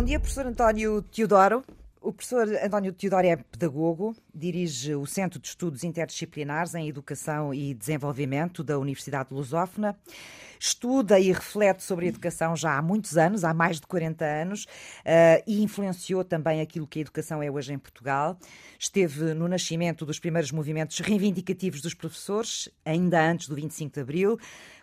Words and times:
Bom 0.00 0.06
dia, 0.06 0.18
professor 0.18 0.46
António 0.46 1.02
Teodoro. 1.02 1.62
O 2.00 2.10
professor 2.10 2.48
António 2.64 2.90
Teodoro 2.90 3.26
é 3.26 3.36
pedagogo, 3.36 4.16
dirige 4.34 4.94
o 4.94 5.04
Centro 5.04 5.38
de 5.38 5.48
Estudos 5.48 5.84
Interdisciplinares 5.84 6.74
em 6.74 6.88
Educação 6.88 7.52
e 7.52 7.74
Desenvolvimento 7.74 8.64
da 8.64 8.78
Universidade 8.78 9.34
Lusófona. 9.34 9.94
Estuda 10.62 11.18
e 11.18 11.32
reflete 11.32 11.82
sobre 11.82 12.04
a 12.04 12.08
educação 12.10 12.54
já 12.54 12.76
há 12.76 12.82
muitos 12.82 13.16
anos, 13.16 13.44
há 13.44 13.54
mais 13.54 13.80
de 13.80 13.86
40 13.86 14.22
anos, 14.26 14.64
uh, 14.64 15.42
e 15.46 15.62
influenciou 15.62 16.22
também 16.22 16.60
aquilo 16.60 16.86
que 16.86 16.98
a 16.98 17.02
educação 17.02 17.42
é 17.42 17.50
hoje 17.50 17.72
em 17.72 17.78
Portugal. 17.78 18.38
Esteve 18.78 19.32
no 19.32 19.48
nascimento 19.48 20.04
dos 20.04 20.18
primeiros 20.18 20.52
movimentos 20.52 20.98
reivindicativos 20.98 21.80
dos 21.80 21.94
professores, 21.94 22.68
ainda 22.84 23.18
antes 23.18 23.48
do 23.48 23.54
25 23.54 23.94
de 23.94 24.00
Abril 24.00 24.38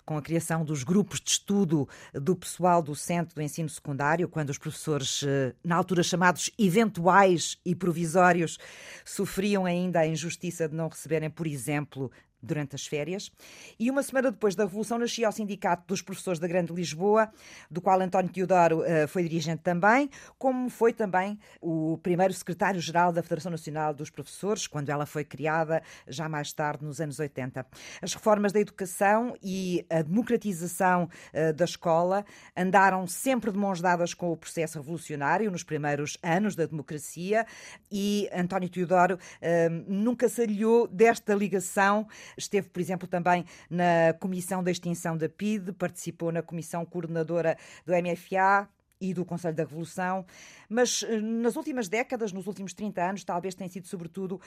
com 0.08 0.18
a 0.18 0.22
criação 0.22 0.64
dos 0.64 0.86
grupos 0.86 1.20
de 1.20 1.32
estudo 1.32 1.88
do 2.14 2.34
pessoal 2.34 2.82
do 2.82 2.96
Centro 2.96 3.36
do 3.36 3.42
Ensino 3.42 3.68
Secundário, 3.68 4.30
quando 4.30 4.50
os 4.52 4.58
professores, 4.58 5.22
eh, 5.28 5.54
na 5.62 5.76
altura 5.76 6.02
chamados 6.02 6.50
eventuais 6.58 7.58
e 7.66 7.76
provisórios, 7.76 8.58
sofriam 9.04 9.66
ainda 9.66 10.00
a 10.00 10.08
injustiça 10.08 10.70
de 10.70 10.74
não 10.74 10.88
receberem, 10.88 11.30
por 11.30 11.46
exemplo, 11.46 12.10
durante 12.48 12.76
as 12.76 12.88
férias. 12.88 13.32
E 13.80 13.92
uma 13.92 14.02
semana 14.02 14.32
depois 14.32 14.56
da 14.56 14.64
Revolução 14.64 14.98
nascia 14.98 15.30
o 15.30 15.32
Sindicato 15.32 15.84
dos 15.88 16.02
Professores 16.02 16.40
da 16.40 16.48
Grande 16.48 16.74
Lisboa, 16.74 17.30
do 17.70 17.82
qual 17.82 18.00
António 18.02 18.32
Teodoro 18.32 18.82
uh, 18.82 19.08
foi 19.08 19.24
dirigente 19.24 19.62
também, 19.62 20.10
como 20.38 20.70
foi 20.70 20.94
também 20.94 21.38
o 21.62 21.98
primeiro 22.02 22.34
secretário-geral 22.34 23.12
da 23.12 23.22
Federação 23.22 23.52
Nacional 23.52 23.94
dos 23.94 24.10
Professores, 24.10 24.66
quando 24.68 24.90
ela 24.90 25.06
foi 25.06 25.24
criada 25.24 25.82
já 26.08 26.28
mais 26.28 26.52
tarde, 26.54 26.84
nos 26.84 27.00
anos 27.00 27.20
80. 27.20 27.66
As 28.02 28.14
reformas 28.14 28.52
da 28.52 28.60
educação 28.60 29.36
e 29.44 29.86
a 29.90 30.02
democratização 30.02 31.10
uh, 31.34 31.54
da 31.54 31.66
escola 31.66 32.26
andaram 32.56 33.06
sempre 33.06 33.52
de 33.52 33.58
mãos 33.58 33.82
dadas 33.82 34.14
com 34.14 34.32
o 34.32 34.38
processo 34.38 34.80
revolucionário 34.80 35.52
nos 35.52 35.64
primeiros 35.64 36.18
anos 36.24 36.56
da 36.56 36.66
democracia 36.66 37.46
e 37.92 38.30
António 38.34 38.70
Teodoro 38.70 39.16
uh, 39.16 39.86
nunca 39.88 40.30
se 40.30 40.42
aliou 40.42 40.88
desta 40.88 41.34
ligação 41.34 42.08
Esteve, 42.38 42.70
por 42.70 42.80
exemplo, 42.80 43.08
também 43.08 43.46
na 43.70 44.14
Comissão 44.20 44.64
da 44.64 44.72
Extinção 44.72 45.18
da 45.18 45.28
PIDE, 45.28 45.74
participou 45.74 46.32
na 46.32 46.42
Comissão 46.42 46.86
Coordenadora 46.86 47.58
do 47.86 47.94
MFA, 47.94 48.70
e 49.00 49.14
do 49.14 49.24
Conselho 49.24 49.56
da 49.56 49.64
Revolução, 49.64 50.26
mas 50.68 51.04
eh, 51.04 51.22
nas 51.22 51.56
últimas 51.56 51.88
décadas, 51.88 52.32
nos 52.32 52.48
últimos 52.48 52.74
30 52.74 53.10
anos, 53.10 53.24
talvez 53.24 53.56
tenha 53.56 53.70
sido 53.70 53.88
sobretudo 53.88 54.42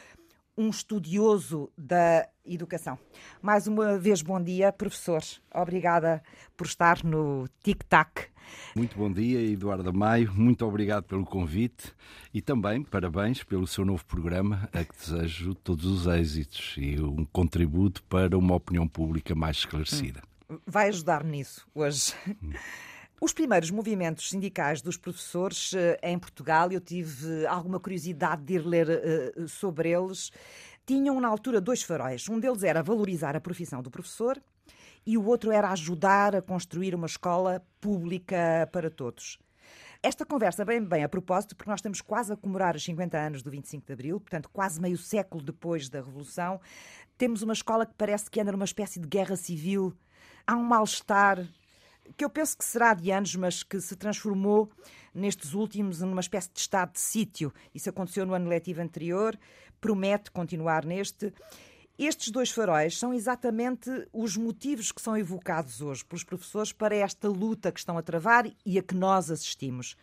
um 0.57 0.69
estudioso 0.69 1.71
da 1.77 2.29
educação. 2.45 2.99
Mais 3.41 3.67
uma 3.67 3.99
vez, 3.99 4.23
bom 4.23 4.43
dia, 4.43 4.73
professor. 4.73 5.23
Obrigada 5.55 6.23
por 6.57 6.67
estar 6.67 7.03
no 7.05 7.49
Tic 7.63 7.83
Tac. 7.89 8.29
Muito 8.75 8.97
bom 8.97 9.11
dia, 9.11 9.41
Eduardo 9.41 9.93
Maio. 9.93 10.33
Muito 10.35 10.67
obrigado 10.67 11.05
pelo 11.05 11.25
convite 11.25 11.95
e 12.35 12.41
também 12.43 12.83
parabéns 12.83 13.43
pelo 13.43 13.67
seu 13.67 13.85
novo 13.85 14.05
programa, 14.05 14.69
a 14.73 14.85
que 14.85 14.97
desejo 14.97 15.55
todos 15.55 15.87
os 15.87 16.07
êxitos 16.07 16.75
e 16.77 17.01
um 17.01 17.25
contributo 17.25 18.03
para 18.05 18.37
uma 18.37 18.55
opinião 18.55 18.87
pública 18.87 19.35
mais 19.35 19.59
esclarecida. 19.59 20.23
Vai 20.67 20.89
ajudar-me 20.89 21.31
nisso 21.31 21.67
hoje. 21.75 22.15
Os 23.23 23.35
primeiros 23.35 23.71
movimentos 23.71 24.31
sindicais 24.31 24.81
dos 24.81 24.97
professores 24.97 25.75
eh, 25.75 26.01
em 26.03 26.19
Portugal, 26.19 26.73
eu 26.73 26.81
tive 26.81 27.47
alguma 27.47 27.79
curiosidade 27.79 28.43
de 28.43 28.55
ir 28.55 28.67
ler 28.67 28.89
uh, 28.89 29.47
sobre 29.47 29.91
eles, 29.91 30.33
tinham 30.87 31.21
na 31.21 31.29
altura 31.29 31.61
dois 31.61 31.83
faróis. 31.83 32.27
Um 32.31 32.41
deles 32.41 32.63
era 32.63 32.83
valorizar 32.83 33.37
a 33.37 33.41
profissão 33.41 33.83
do 33.83 33.91
professor 33.91 34.43
e 35.05 35.19
o 35.19 35.27
outro 35.27 35.53
era 35.53 35.71
ajudar 35.71 36.35
a 36.35 36.41
construir 36.41 36.95
uma 36.95 37.07
escola 37.07 37.63
pública 37.79 38.67
para 38.73 38.91
todos. 38.91 39.39
Esta 40.03 40.25
conversa 40.25 40.65
vem 40.65 40.83
bem 40.83 41.05
a 41.05 41.09
propósito, 41.09 41.55
porque 41.55 41.69
nós 41.69 41.81
estamos 41.81 42.01
quase 42.01 42.33
a 42.33 42.37
comemorar 42.39 42.75
os 42.75 42.83
50 42.83 43.19
anos 43.19 43.43
do 43.43 43.51
25 43.51 43.87
de 43.87 43.93
Abril, 43.93 44.19
portanto, 44.19 44.49
quase 44.51 44.81
meio 44.81 44.97
século 44.97 45.45
depois 45.45 45.91
da 45.91 45.99
Revolução. 45.99 46.59
Temos 47.19 47.43
uma 47.43 47.53
escola 47.53 47.85
que 47.85 47.93
parece 47.99 48.31
que 48.31 48.41
anda 48.41 48.51
numa 48.51 48.65
espécie 48.65 48.99
de 48.99 49.07
guerra 49.07 49.37
civil. 49.37 49.95
Há 50.47 50.57
um 50.57 50.65
mal-estar 50.65 51.47
que 52.17 52.25
eu 52.25 52.31
penso 52.31 52.57
que 52.57 52.65
será 52.65 52.95
de 52.95 53.11
anos, 53.11 53.35
mas 53.37 53.63
que 53.63 53.81
se 53.81 53.97
transformou 53.97 54.71
nestes 55.15 55.55
últimos 55.55 56.01
numa 56.01 56.21
espécie 56.21 56.51
de 56.53 56.61
estado 56.61 56.93
de 56.93 57.01
sítio. 57.01 57.53
Isso 57.75 57.91
aconteceu 57.91 58.25
no 58.25 58.35
ano 58.35 58.49
letivo 58.49 58.81
anterior, 58.81 59.39
promete 59.81 60.31
continuar 60.31 60.85
neste. 60.85 61.33
Estes 61.99 62.31
dois 62.31 62.51
faróis 62.51 62.99
são 62.99 63.13
exatamente 63.13 63.91
os 64.13 64.37
motivos 64.37 64.91
que 64.91 65.03
são 65.03 65.17
evocados 65.17 65.83
hoje 65.83 66.05
pelos 66.05 66.25
professores 66.25 66.73
para 66.73 66.97
esta 66.97 67.29
luta 67.29 67.71
que 67.71 67.79
estão 67.79 67.99
a 67.99 68.03
travar 68.03 68.51
e 68.65 68.79
a 68.79 68.83
que 68.83 68.95
nós 68.95 69.31
assistimos. 69.31 69.97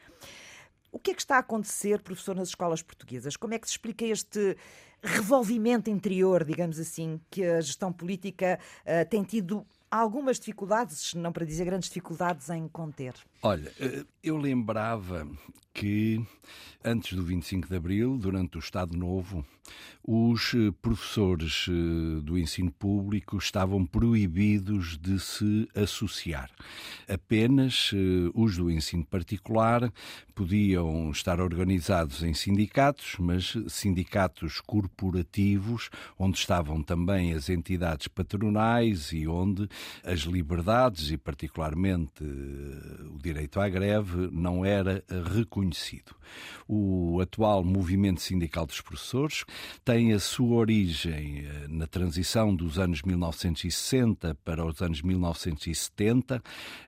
O 0.92 1.00
que 1.00 1.12
é 1.12 1.14
que 1.14 1.22
está 1.22 1.36
a 1.38 1.40
acontecer, 1.40 2.02
professor, 2.02 2.36
nas 2.36 2.50
escolas 2.50 2.82
portuguesas? 2.82 3.36
Como 3.36 3.54
é 3.54 3.60
que 3.60 3.68
se 3.68 3.74
explica 3.74 4.06
este 4.06 4.56
revolvimento 5.02 5.90
interior, 5.90 6.44
digamos 6.44 6.80
assim, 6.80 7.20
que 7.30 7.44
a 7.44 7.62
gestão 7.62 7.92
política 7.92 8.60
uh, 8.82 9.08
tem 9.10 9.24
tido 9.24 9.66
algumas 9.90 10.38
dificuldades, 10.38 11.14
não 11.14 11.32
para 11.32 11.46
dizer 11.46 11.66
grandes 11.66 11.90
dificuldades, 11.90 12.50
em 12.50 12.68
conter? 12.68 13.14
Olha, 13.42 13.72
eh, 13.80 14.06
eu 14.24 14.38
lembrava 14.38 15.28
que 15.78 16.20
antes 16.84 17.14
do 17.14 17.24
25 17.24 17.68
de 17.68 17.76
Abril, 17.76 18.18
durante 18.18 18.58
o 18.58 18.60
Estado 18.60 18.98
Novo, 18.98 19.46
os 20.04 20.54
eh, 20.54 20.72
professores 20.82 21.66
eh, 21.68 22.22
do 22.22 22.38
ensino 22.38 22.72
público 22.72 23.38
estavam 23.38 23.86
proibidos 23.86 24.98
de 24.98 25.20
se 25.20 25.68
associar. 25.76 26.50
Apenas 27.08 27.92
os 28.34 28.56
do 28.56 28.72
ensino 28.72 29.06
particular 29.06 29.92
podiam 30.34 31.12
estar 31.12 31.42
organizados 31.42 32.24
em 32.24 32.34
sindicatos, 32.34 33.16
mas 33.20 33.54
sindicatos 33.68 34.62
corporativos, 34.62 35.90
onde 36.18 36.38
estavam 36.38 36.82
também 36.82 37.34
as 37.34 37.50
entidades 37.50 38.08
patronais 38.08 39.12
e 39.12 39.28
onde 39.28 39.68
as 40.04 40.22
liberdades, 40.22 41.12
e 41.12 41.18
particularmente 41.18 42.24
o 42.24 43.18
direito 43.22 43.60
à 43.60 43.68
greve 43.68 44.30
não 44.32 44.64
era 44.64 45.04
reconhecido. 45.34 45.67
O 46.68 47.20
atual 47.22 47.64
movimento 47.64 48.22
sindical 48.22 48.66
dos 48.66 48.82
professores 48.82 49.46
tem 49.86 50.14
a 50.14 50.20
sua 50.20 50.56
origem 50.56 51.46
eh, 51.46 51.68
na 51.70 51.88
transição 51.88 52.54
dos 52.54 52.78
anos 52.78 53.02
1960 53.02 54.36
para 54.44 54.66
os 54.66 54.82
anos 54.82 55.02
1970 55.02 56.44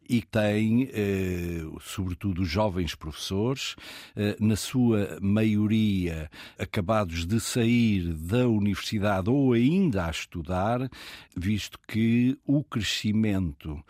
e 0.09 0.21
tem, 0.21 0.89
eh, 0.91 1.61
sobretudo, 1.81 2.43
jovens 2.43 2.95
professores, 2.95 3.75
eh, 4.15 4.35
na 4.39 4.55
sua 4.55 5.17
maioria 5.21 6.29
acabados 6.57 7.25
de 7.25 7.39
sair 7.39 8.13
da 8.13 8.47
universidade 8.47 9.29
ou 9.29 9.53
ainda 9.53 10.05
a 10.05 10.11
estudar, 10.11 10.89
visto 11.35 11.79
que 11.87 12.37
o 12.45 12.63
crescimento 12.63 13.81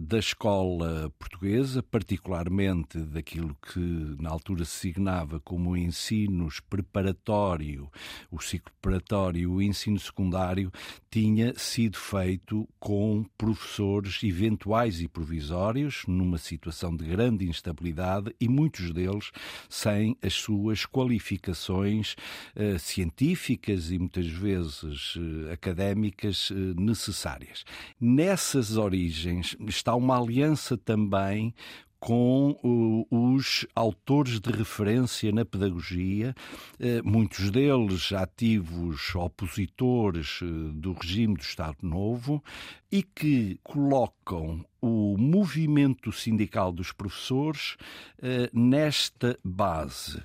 da 0.00 0.18
escola 0.18 1.12
portuguesa 1.18 1.82
particularmente 1.82 2.98
daquilo 2.98 3.56
que 3.60 4.16
na 4.22 4.30
altura 4.30 4.64
se 4.64 4.78
signava 4.78 5.40
como 5.40 5.70
o 5.70 5.76
ensino 5.76 6.48
preparatório, 6.68 7.90
o 8.30 8.40
ciclo 8.40 8.72
preparatório 8.80 9.48
o 9.48 9.62
ensino 9.62 9.98
secundário, 9.98 10.72
tinha 11.10 11.52
sido 11.56 11.96
feito 11.98 12.68
com 12.78 13.24
professores 13.36 14.22
eventuais 14.22 15.00
e 15.00 15.08
provisórios, 15.08 16.02
numa 16.06 16.38
situação 16.38 16.94
de 16.94 17.04
grande 17.04 17.48
instabilidade 17.48 18.34
e 18.40 18.48
muitos 18.48 18.92
deles 18.92 19.30
sem 19.68 20.16
as 20.22 20.34
suas 20.34 20.86
qualificações 20.86 22.14
uh, 22.56 22.78
científicas 22.78 23.90
e 23.90 23.98
muitas 23.98 24.26
vezes 24.26 25.16
uh, 25.16 25.52
académicas 25.52 26.50
uh, 26.50 26.54
necessárias. 26.78 27.64
Nessas 28.00 28.76
origens 28.76 29.56
está 29.66 29.94
uma 29.94 30.18
aliança 30.20 30.76
também 30.76 31.54
com 32.00 33.06
os 33.10 33.66
autores 33.74 34.40
de 34.40 34.50
referência 34.50 35.32
na 35.32 35.44
pedagogia, 35.44 36.34
eh, 36.78 37.02
muitos 37.02 37.50
deles 37.50 38.12
ativos 38.12 39.14
opositores 39.14 40.40
eh, 40.42 40.46
do 40.74 40.92
regime 40.92 41.34
do 41.34 41.42
Estado 41.42 41.78
Novo, 41.82 42.42
e 42.90 43.02
que 43.02 43.58
colocam 43.62 44.64
o 44.80 45.16
movimento 45.18 46.12
sindical 46.12 46.72
dos 46.72 46.92
professores 46.92 47.76
eh, 48.22 48.48
nesta 48.52 49.38
base 49.44 50.22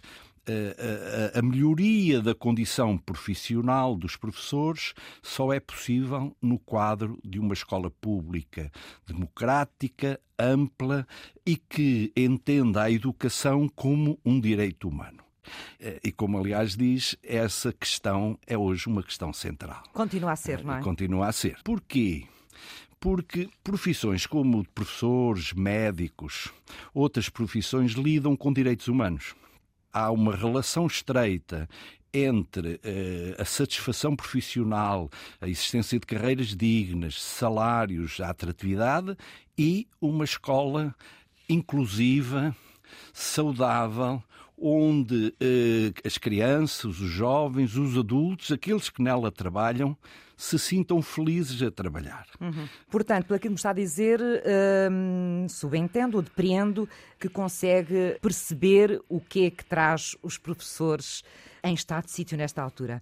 a, 0.48 1.38
a, 1.38 1.40
a, 1.40 1.42
melhoria 1.42 2.22
da 2.22 2.36
condição 2.36 2.98
profissional 2.98 3.96
dos 3.96 4.16
professores 4.16 4.94
só 5.22 5.54
é 5.54 5.60
possível 5.60 6.36
no 6.42 6.60
quadro 6.60 7.20
de 7.24 7.40
uma 7.40 7.54
escola 7.54 7.90
pública 7.90 8.72
democrática, 9.06 10.20
ampla 10.38 11.08
e 11.46 11.56
que 11.56 12.12
entenda 12.16 12.84
a 12.84 12.92
educação 12.92 13.70
como 13.70 14.20
um 14.26 14.40
direito 14.40 14.88
humano. 14.88 15.24
Eh, 15.80 16.00
e 16.04 16.12
como, 16.12 16.38
aliás, 16.38 16.76
diz, 16.76 17.18
essa 17.22 17.74
questão 17.74 18.38
é 18.48 18.58
hoje 18.58 18.88
uma 18.88 19.04
questão 19.04 19.32
central. 19.34 19.84
Continua 19.94 20.32
a 20.32 20.36
ser, 20.36 20.64
não 20.64 20.76
é? 20.76 20.82
Continua 20.82 21.28
a 21.28 21.32
ser. 21.32 21.58
Porquê? 21.64 22.28
porque 23.04 23.50
profissões 23.62 24.26
como 24.26 24.66
professores, 24.74 25.52
médicos, 25.52 26.54
outras 26.94 27.28
profissões 27.28 27.92
lidam 27.92 28.34
com 28.34 28.54
direitos 28.54 28.88
humanos. 28.88 29.36
Há 29.94 30.12
uma 30.12 30.36
relação 30.36 30.88
estreita 30.88 31.70
entre 32.14 32.76
uh, 32.76 33.42
a 33.42 33.46
satisfação 33.46 34.16
profissional, 34.16 35.10
a 35.42 35.48
existência 35.48 36.00
de 36.00 36.06
carreiras 36.06 36.56
dignas, 36.56 37.22
salários, 37.22 38.20
a 38.20 38.30
atratividade 38.30 39.18
e 39.58 39.88
uma 40.00 40.24
escola 40.24 40.96
inclusiva, 41.50 42.56
saudável, 43.12 44.22
onde 44.58 45.28
uh, 45.28 46.08
as 46.08 46.18
crianças, 46.18 47.00
os 47.00 47.10
jovens, 47.10 47.76
os 47.76 47.98
adultos, 47.98 48.52
aqueles 48.52 48.90
que 48.90 49.02
nela 49.02 49.32
trabalham, 49.32 49.98
se 50.44 50.60
sintam 50.60 51.02
felizes 51.02 51.62
a 51.62 51.72
trabalhar. 51.72 52.28
Uhum. 52.42 52.68
Portanto, 52.92 53.28
pelo 53.28 53.40
que 53.40 53.48
me 53.48 53.56
está 53.56 53.70
a 53.70 53.74
dizer, 53.74 54.20
hum, 54.92 55.48
subentendo 55.48 56.18
ou 56.18 56.22
depreendo 56.22 56.88
que 57.18 57.30
consegue 57.30 58.18
perceber 58.22 59.02
o 59.08 59.22
que 59.22 59.46
é 59.46 59.50
que 59.50 59.64
traz 59.64 60.18
os 60.22 60.38
professores 60.38 61.24
em 61.64 61.74
estado 61.74 62.06
de 62.06 62.12
sítio 62.12 62.38
nesta 62.38 62.62
altura 62.62 63.02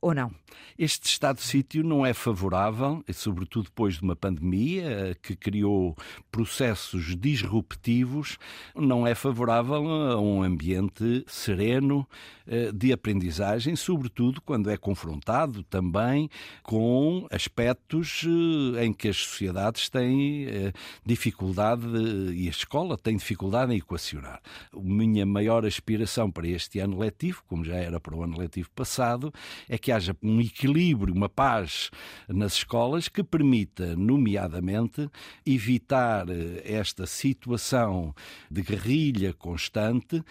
ou 0.00 0.14
não? 0.14 0.32
Este 0.78 1.06
estado 1.06 1.36
de 1.36 1.42
sítio 1.42 1.84
não 1.84 2.06
é 2.06 2.14
favorável, 2.14 3.04
sobretudo 3.12 3.64
depois 3.64 3.96
de 3.96 4.02
uma 4.02 4.16
pandemia 4.16 4.84
eh, 4.84 5.16
que 5.20 5.36
criou 5.36 5.94
processos 6.30 7.14
disruptivos, 7.16 8.38
não 8.74 9.06
é 9.06 9.14
favorável 9.14 9.86
a 9.86 10.20
um 10.20 10.42
ambiente 10.42 11.22
sereno 11.26 12.08
eh, 12.46 12.72
de 12.72 12.92
aprendizagem, 12.92 13.76
sobretudo 13.76 14.40
quando 14.40 14.70
é 14.70 14.76
confrontado 14.76 15.62
também 15.64 16.30
com 16.62 17.26
aspectos 17.30 18.24
eh, 18.24 18.86
em 18.86 18.92
que 18.92 19.08
as 19.08 19.18
sociedades 19.18 19.88
têm 19.90 20.72
dificuldade 21.04 21.86
e 22.32 22.46
a 22.46 22.50
escola 22.50 22.96
tem 22.96 23.16
dificuldade 23.16 23.74
em 23.74 23.78
equacionar. 23.78 24.40
A 24.72 24.80
minha 24.80 25.26
maior 25.26 25.66
aspiração 25.66 26.30
para 26.30 26.48
este 26.48 26.78
ano 26.78 26.98
letivo, 26.98 27.42
como 27.46 27.64
já 27.64 27.76
era 27.76 28.00
para 28.00 28.16
o 28.16 28.22
ano 28.22 28.38
letivo 28.38 28.70
passado, 28.70 29.32
é 29.68 29.76
que 29.76 29.89
haja 29.90 30.16
um 30.22 30.40
equilíbrio, 30.40 31.14
uma 31.14 31.28
paz 31.28 31.90
nas 32.28 32.54
escolas 32.54 33.08
que 33.08 33.22
permita, 33.22 33.96
nomeadamente, 33.96 35.08
evitar 35.44 36.28
eh, 36.28 36.62
esta 36.64 37.06
situação 37.06 38.14
de 38.50 38.62
guerrilha 38.62 39.32
constante 39.32 40.22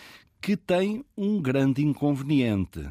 que 0.41 0.55
tem 0.55 1.03
um 1.17 1.41
grande 1.41 1.83
inconveniente 1.83 2.89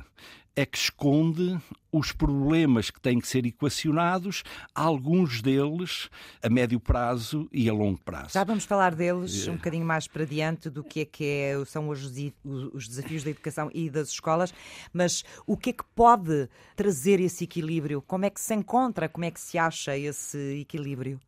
é 0.59 0.67
que 0.67 0.77
esconde 0.77 1.57
os 1.93 2.11
problemas 2.11 2.91
que 2.91 3.01
têm 3.01 3.21
que 3.21 3.29
ser 3.29 3.47
equacionados, 3.47 4.43
alguns 4.75 5.41
deles 5.41 6.11
a 6.43 6.51
médio 6.51 6.81
prazo 6.81 7.49
e 7.53 7.69
a 7.69 7.73
longo 7.73 8.01
prazo. 8.01 8.31
Já 8.33 8.43
vamos 8.43 8.65
falar 8.65 8.93
deles 8.93 9.47
um 9.47 9.55
bocadinho 9.55 9.87
mais 9.87 10.09
para 10.09 10.25
diante 10.25 10.69
do 10.69 10.83
que 10.83 11.03
é 11.03 11.05
que 11.05 11.25
é, 11.25 11.65
são 11.65 11.89
os, 11.89 12.13
os 12.45 12.89
desafios 12.89 13.23
da 13.23 13.31
educação 13.31 13.71
e 13.73 13.89
das 13.89 14.09
escolas, 14.09 14.53
mas 14.93 15.25
o 15.47 15.57
que 15.57 15.71
é 15.71 15.73
que 15.73 15.85
pode 15.95 16.49
trazer 16.75 17.21
esse 17.21 17.45
equilíbrio? 17.45 18.03
Como 18.03 18.25
é 18.25 18.31
que 18.31 18.41
se 18.41 18.53
encontra, 18.53 19.09
como 19.09 19.27
é 19.27 19.31
que 19.31 19.41
se 19.41 19.57
acha 19.59 19.97
esse 19.97 20.59
equilíbrio? 20.61 21.21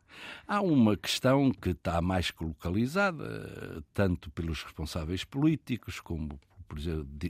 Há 0.45 0.61
uma 0.61 0.97
questão 0.97 1.53
que 1.53 1.71
está 1.71 2.03
mais 2.03 2.33
que 2.33 2.43
localizada, 2.43 3.81
tanto 3.95 4.29
pelos 4.33 4.65
responsáveis 4.65 5.23
políticos 5.23 6.01
como 6.01 6.37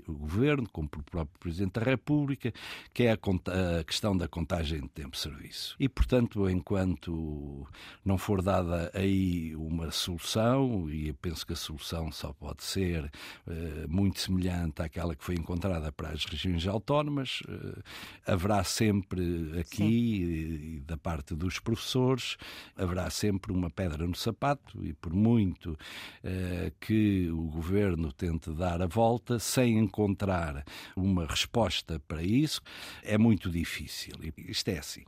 o 0.06 0.12
Governo, 0.12 0.68
como 0.70 0.88
pelo 0.88 1.04
próprio 1.04 1.38
Presidente 1.38 1.72
da 1.72 1.82
República, 1.82 2.52
que 2.92 3.04
é 3.04 3.12
a, 3.12 3.14
a 3.14 3.84
questão 3.84 4.16
da 4.16 4.28
contagem 4.28 4.80
de 4.82 4.88
tempo 4.88 5.10
de 5.10 5.18
serviço. 5.18 5.76
E, 5.78 5.88
portanto, 5.88 6.48
enquanto 6.48 7.66
não 8.04 8.18
for 8.18 8.42
dada 8.42 8.90
aí 8.94 9.54
uma 9.56 9.90
solução, 9.90 10.88
e 10.90 11.08
eu 11.08 11.14
penso 11.14 11.46
que 11.46 11.52
a 11.52 11.56
solução 11.56 12.10
só 12.12 12.32
pode 12.32 12.62
ser 12.62 13.04
uh, 13.04 13.88
muito 13.88 14.20
semelhante 14.20 14.82
àquela 14.82 15.14
que 15.14 15.24
foi 15.24 15.34
encontrada 15.34 15.90
para 15.92 16.10
as 16.10 16.24
regiões 16.24 16.66
autónomas, 16.66 17.40
uh, 17.42 17.82
haverá 18.26 18.64
sempre 18.64 19.58
aqui, 19.58 19.82
e, 19.82 20.76
e 20.76 20.80
da 20.80 20.96
parte 20.96 21.34
dos 21.34 21.58
professores, 21.58 22.36
haverá 22.76 23.08
sempre 23.10 23.52
uma 23.52 23.70
pedra 23.70 24.06
no 24.06 24.14
sapato, 24.14 24.84
e 24.84 24.92
por 24.92 25.12
muito 25.12 25.72
uh, 25.72 26.72
que 26.80 27.30
o 27.30 27.44
Governo 27.44 28.12
tente 28.12 28.50
dar 28.52 28.82
a 28.82 28.86
volta, 28.86 29.29
sem 29.38 29.78
encontrar 29.78 30.64
uma 30.96 31.26
resposta 31.26 32.00
para 32.08 32.22
isso 32.22 32.60
é 33.02 33.16
muito 33.16 33.50
difícil. 33.50 34.14
Isto 34.36 34.68
é 34.68 34.78
assim. 34.78 35.04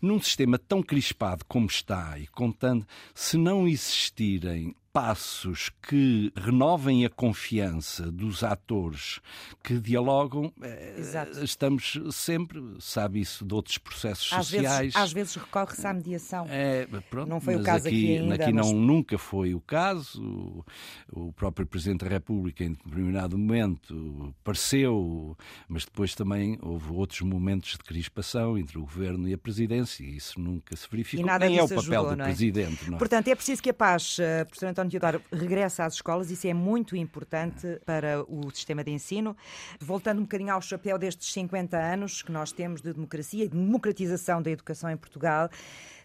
Num 0.00 0.20
sistema 0.20 0.58
tão 0.58 0.82
crispado 0.82 1.44
como 1.46 1.66
está 1.66 2.18
e 2.18 2.26
contando, 2.26 2.86
se 3.14 3.36
não 3.36 3.66
existirem 3.66 4.74
passos 4.96 5.70
que 5.86 6.32
renovem 6.34 7.04
a 7.04 7.10
confiança 7.10 8.10
dos 8.10 8.42
atores 8.42 9.20
que 9.62 9.78
dialogam, 9.78 10.50
eh, 10.62 10.94
Exato. 10.96 11.44
estamos 11.44 12.00
sempre, 12.10 12.62
sabe 12.80 13.20
isso, 13.20 13.44
de 13.44 13.52
outros 13.52 13.76
processos 13.76 14.32
às 14.32 14.46
sociais. 14.46 14.94
Vezes, 14.94 14.96
às 14.96 15.12
vezes 15.12 15.34
recorre-se 15.34 15.86
à 15.86 15.92
mediação. 15.92 16.46
É, 16.48 16.86
pronto, 17.10 17.28
não 17.28 17.42
foi 17.42 17.56
o 17.56 17.62
caso 17.62 17.88
aqui, 17.88 18.14
aqui 18.14 18.18
ainda. 18.22 18.34
Aqui 18.36 18.52
não, 18.54 18.64
mas... 18.64 18.72
nunca 18.72 19.18
foi 19.18 19.54
o 19.54 19.60
caso. 19.60 20.64
O, 21.12 21.26
o 21.26 21.32
próprio 21.34 21.66
Presidente 21.66 22.06
da 22.06 22.10
República, 22.10 22.64
em 22.64 22.72
determinado 22.72 23.36
momento, 23.36 24.34
pareceu, 24.42 25.36
mas 25.68 25.84
depois 25.84 26.14
também 26.14 26.58
houve 26.62 26.90
outros 26.90 27.20
momentos 27.20 27.72
de 27.72 27.84
crispação 27.84 28.56
entre 28.56 28.78
o 28.78 28.80
Governo 28.80 29.28
e 29.28 29.34
a 29.34 29.38
Presidência 29.38 30.02
e 30.02 30.16
isso 30.16 30.40
nunca 30.40 30.74
se 30.74 30.88
verificou. 30.90 31.22
E 31.22 31.26
nada 31.26 31.46
Nem 31.46 31.58
é 31.58 31.62
o 31.62 31.68
papel 31.68 31.80
ajudou, 31.80 32.16
do 32.16 32.22
é? 32.22 32.24
Presidente. 32.24 32.88
Não 32.88 32.96
é? 32.96 32.98
Portanto, 32.98 33.28
é 33.28 33.34
preciso 33.34 33.62
que 33.62 33.68
a 33.68 33.74
paz, 33.74 34.16
uh, 34.16 34.46
Professor 34.46 34.85
António 34.86 35.00
Teodoro, 35.00 35.22
regresse 35.32 35.82
às 35.82 35.94
escolas. 35.94 36.30
Isso 36.30 36.46
é 36.46 36.54
muito 36.54 36.96
importante 36.96 37.80
para 37.84 38.22
o 38.28 38.50
sistema 38.50 38.84
de 38.84 38.92
ensino. 38.92 39.36
Voltando 39.80 40.18
um 40.18 40.22
bocadinho 40.22 40.52
ao 40.52 40.62
chapéu 40.62 40.98
destes 40.98 41.32
50 41.32 41.76
anos 41.76 42.22
que 42.22 42.30
nós 42.30 42.52
temos 42.52 42.80
de 42.80 42.92
democracia 42.92 43.44
e 43.44 43.48
de 43.48 43.56
democratização 43.56 44.40
da 44.40 44.50
educação 44.50 44.88
em 44.90 44.96
Portugal, 44.96 45.50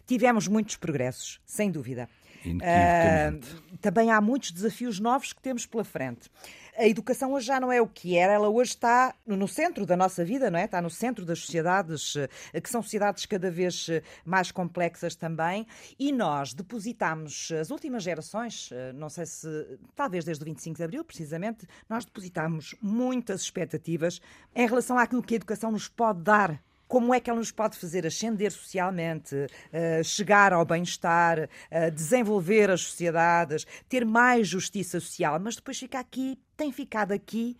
tivemos 0.06 0.48
muitos 0.48 0.76
progressos, 0.76 1.40
sem 1.46 1.70
dúvida. 1.70 2.08
Uh, 2.44 3.78
também 3.78 4.10
há 4.10 4.20
muitos 4.20 4.50
desafios 4.50 4.98
novos 4.98 5.32
que 5.32 5.40
temos 5.40 5.66
pela 5.66 5.84
frente. 5.84 6.30
A 6.76 6.86
educação 6.86 7.32
hoje 7.32 7.46
já 7.46 7.60
não 7.60 7.70
é 7.70 7.82
o 7.82 7.86
que 7.86 8.16
era, 8.16 8.32
ela 8.32 8.48
hoje 8.48 8.70
está 8.70 9.14
no 9.26 9.46
centro 9.46 9.84
da 9.84 9.94
nossa 9.94 10.24
vida, 10.24 10.50
não 10.50 10.58
é? 10.58 10.64
Está 10.64 10.80
no 10.80 10.88
centro 10.88 11.24
das 11.26 11.40
sociedades, 11.40 12.16
eh, 12.16 12.60
que 12.60 12.70
são 12.70 12.82
sociedades 12.82 13.26
cada 13.26 13.50
vez 13.50 13.88
eh, 13.90 14.02
mais 14.24 14.50
complexas 14.50 15.14
também, 15.14 15.66
e 15.98 16.10
nós 16.10 16.54
depositamos, 16.54 17.52
as 17.52 17.70
últimas 17.70 18.02
gerações, 18.02 18.70
não 18.94 19.10
sei 19.10 19.26
se, 19.26 19.78
talvez 19.94 20.24
desde 20.24 20.42
o 20.42 20.46
25 20.46 20.78
de 20.78 20.82
Abril, 20.82 21.04
precisamente, 21.04 21.66
nós 21.88 22.06
depositamos 22.06 22.74
muitas 22.80 23.42
expectativas 23.42 24.22
em 24.54 24.66
relação 24.66 24.96
àquilo 24.96 25.22
que 25.22 25.34
a 25.34 25.36
educação 25.36 25.70
nos 25.70 25.88
pode 25.88 26.22
dar 26.22 26.58
como 26.92 27.14
é 27.14 27.20
que 27.20 27.30
ela 27.30 27.38
nos 27.38 27.50
pode 27.50 27.78
fazer 27.78 28.06
ascender 28.06 28.52
socialmente, 28.52 29.34
uh, 29.34 30.04
chegar 30.04 30.52
ao 30.52 30.62
bem-estar, 30.62 31.38
uh, 31.40 31.90
desenvolver 31.90 32.68
as 32.68 32.82
sociedades, 32.82 33.66
ter 33.88 34.04
mais 34.04 34.46
justiça 34.46 35.00
social, 35.00 35.40
mas 35.40 35.56
depois 35.56 35.78
fica 35.78 35.98
aqui, 35.98 36.38
tem 36.54 36.70
ficado 36.70 37.12
aqui 37.12 37.56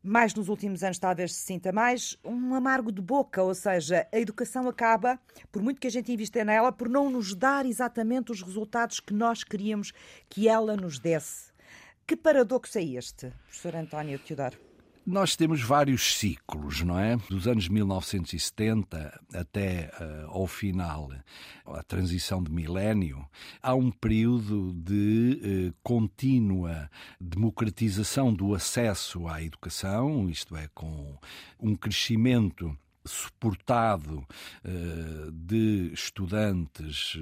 mais 0.00 0.34
nos 0.34 0.48
últimos 0.48 0.84
anos 0.84 1.00
talvez 1.00 1.34
se 1.34 1.40
sinta 1.40 1.72
mais, 1.72 2.16
um 2.24 2.54
amargo 2.54 2.92
de 2.92 3.02
boca, 3.02 3.42
ou 3.42 3.56
seja, 3.56 4.06
a 4.12 4.20
educação 4.20 4.68
acaba, 4.68 5.18
por 5.50 5.60
muito 5.60 5.80
que 5.80 5.88
a 5.88 5.90
gente 5.90 6.12
invista 6.12 6.44
nela, 6.44 6.70
por 6.70 6.88
não 6.88 7.10
nos 7.10 7.34
dar 7.34 7.66
exatamente 7.66 8.30
os 8.30 8.40
resultados 8.40 9.00
que 9.00 9.12
nós 9.12 9.42
queríamos 9.42 9.92
que 10.30 10.48
ela 10.48 10.76
nos 10.76 11.00
desse. 11.00 11.52
Que 12.06 12.14
paradoxo 12.14 12.78
é 12.78 12.84
este, 12.84 13.32
professor 13.48 13.74
António 13.74 14.16
Teodoro? 14.20 14.73
Nós 15.06 15.36
temos 15.36 15.60
vários 15.60 16.16
ciclos, 16.16 16.80
não 16.80 16.98
é? 16.98 17.16
Dos 17.28 17.46
anos 17.46 17.68
1970 17.68 19.20
até 19.34 19.90
uh, 20.00 20.30
ao 20.30 20.46
final, 20.46 21.12
a 21.66 21.82
transição 21.82 22.42
de 22.42 22.50
milénio, 22.50 23.22
há 23.62 23.74
um 23.74 23.90
período 23.90 24.72
de 24.72 25.68
uh, 25.68 25.74
contínua 25.82 26.90
democratização 27.20 28.32
do 28.32 28.54
acesso 28.54 29.28
à 29.28 29.42
educação, 29.42 30.30
isto 30.30 30.56
é, 30.56 30.68
com 30.74 31.18
um 31.60 31.76
crescimento 31.76 32.74
suportado 33.04 34.26
uh, 34.64 35.30
de 35.32 35.90
estudantes 35.92 37.14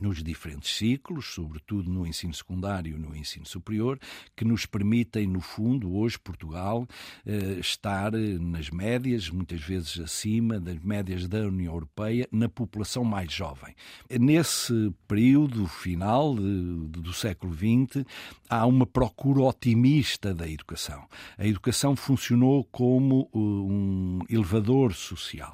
nos 0.00 0.22
diferentes 0.22 0.76
ciclos, 0.76 1.34
sobretudo 1.34 1.90
no 1.90 2.06
ensino 2.06 2.32
secundário 2.32 2.96
e 2.96 2.98
no 2.98 3.14
ensino 3.14 3.46
superior, 3.46 3.98
que 4.36 4.44
nos 4.44 4.66
permitem, 4.66 5.26
no 5.26 5.40
fundo, 5.40 5.94
hoje 5.94 6.18
Portugal, 6.18 6.86
eh, 7.26 7.58
estar 7.60 8.14
eh, 8.14 8.38
nas 8.38 8.70
médias, 8.70 9.28
muitas 9.28 9.60
vezes 9.60 9.98
acima 10.00 10.58
das 10.58 10.78
médias 10.78 11.28
da 11.28 11.40
União 11.40 11.74
Europeia, 11.74 12.28
na 12.32 12.48
população 12.48 13.04
mais 13.04 13.32
jovem. 13.32 13.74
Nesse 14.08 14.92
período 15.06 15.66
final 15.66 16.34
do 16.34 17.12
século 17.12 17.52
XX, 17.54 18.04
há 18.48 18.66
uma 18.66 18.86
procura 18.86 19.42
otimista 19.42 20.32
da 20.34 20.48
educação. 20.48 21.04
A 21.36 21.46
educação 21.46 21.94
funcionou 21.94 22.64
como 22.64 23.28
eh, 23.34 23.38
um 23.38 24.18
elevador 24.28 24.94
social. 24.94 25.52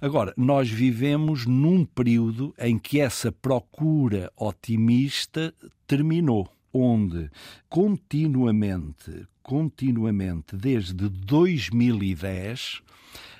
Agora, 0.00 0.34
nós 0.36 0.68
vivemos 0.68 1.46
num 1.46 1.84
período 1.84 2.54
em 2.58 2.78
que 2.78 3.00
essa 3.00 3.32
procura 3.32 3.77
procura 3.78 4.32
otimista 4.36 5.54
terminou, 5.86 6.48
onde 6.72 7.30
continuamente, 7.68 9.24
continuamente, 9.40 10.56
desde 10.56 11.08
2010, 11.08 12.82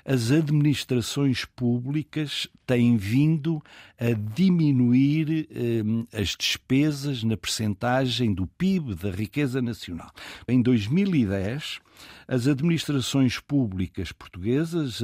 as 0.05 0.31
administrações 0.31 1.43
públicas 1.43 2.47
têm 2.65 2.95
vindo 2.95 3.61
a 3.99 4.13
diminuir 4.13 5.49
eh, 5.51 6.17
as 6.17 6.37
despesas 6.37 7.21
na 7.21 7.35
percentagem 7.35 8.33
do 8.33 8.47
PIB, 8.47 8.95
da 8.95 9.11
riqueza 9.11 9.61
nacional. 9.61 10.09
Em 10.47 10.61
2010, 10.61 11.81
as 12.27 12.47
administrações 12.47 13.39
públicas 13.39 14.11
portuguesas, 14.11 15.01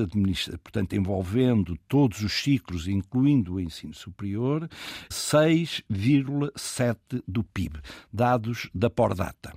portanto, 0.63 0.95
envolvendo 0.95 1.77
todos 1.87 2.21
os 2.21 2.33
ciclos, 2.33 2.87
incluindo 2.87 3.53
o 3.55 3.59
ensino 3.59 3.93
superior, 3.93 4.67
6,7% 5.09 7.21
do 7.27 7.43
PIB, 7.43 7.79
dados 8.11 8.69
da 8.73 8.89
Pordata. 8.89 9.53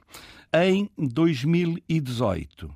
Em 0.52 0.90
2018, 0.96 2.70